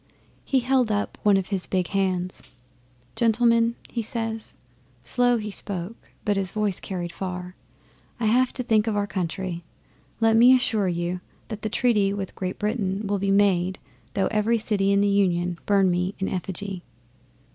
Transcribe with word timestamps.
'He 0.43 0.61
held 0.61 0.91
up 0.91 1.19
one 1.21 1.37
of 1.37 1.49
his 1.49 1.67
big 1.67 1.89
hands. 1.89 2.41
"Gentlemen," 3.15 3.75
he 3.87 4.01
says 4.01 4.55
slow 5.03 5.37
he 5.37 5.51
spoke, 5.51 6.09
but 6.25 6.37
his 6.37 6.49
voice 6.49 6.79
carried 6.79 7.11
far 7.11 7.53
"I 8.19 8.25
have 8.25 8.51
to 8.53 8.63
think 8.63 8.87
of 8.87 8.95
our 8.95 9.05
country. 9.05 9.63
Let 10.19 10.35
me 10.37 10.55
assure 10.55 10.87
you 10.87 11.21
that 11.49 11.61
the 11.61 11.69
treaty 11.69 12.13
with 12.15 12.33
Great 12.33 12.57
Britain 12.57 13.05
will 13.05 13.19
be 13.19 13.29
made 13.29 13.77
though 14.15 14.25
every 14.31 14.57
city 14.57 14.91
in 14.91 15.01
the 15.01 15.07
Union 15.07 15.59
burn 15.67 15.91
me 15.91 16.15
in 16.17 16.27
effigy." 16.27 16.81